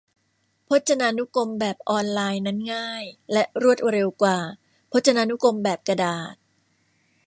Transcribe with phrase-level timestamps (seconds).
[0.67, 3.03] พจนานุกรมแบบออนไลน์นั้นง่าย
[3.33, 4.37] และรวดเร็วกว่า
[4.91, 6.35] พจนานุกรมแบบกระดาษ